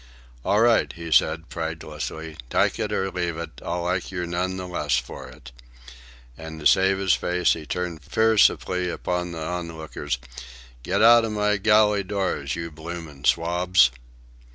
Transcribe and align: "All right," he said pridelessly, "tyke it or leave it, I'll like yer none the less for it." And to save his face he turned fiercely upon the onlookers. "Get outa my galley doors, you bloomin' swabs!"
"All 0.43 0.61
right," 0.61 0.91
he 0.91 1.11
said 1.11 1.47
pridelessly, 1.49 2.35
"tyke 2.49 2.79
it 2.79 2.91
or 2.91 3.11
leave 3.11 3.37
it, 3.37 3.61
I'll 3.63 3.83
like 3.83 4.09
yer 4.09 4.25
none 4.25 4.57
the 4.57 4.67
less 4.67 4.97
for 4.97 5.27
it." 5.29 5.51
And 6.35 6.59
to 6.59 6.65
save 6.65 6.97
his 6.97 7.13
face 7.13 7.53
he 7.53 7.67
turned 7.67 8.01
fiercely 8.03 8.89
upon 8.89 9.31
the 9.31 9.45
onlookers. 9.45 10.17
"Get 10.81 11.03
outa 11.03 11.29
my 11.29 11.57
galley 11.57 12.01
doors, 12.01 12.55
you 12.55 12.71
bloomin' 12.71 13.25
swabs!" 13.25 13.91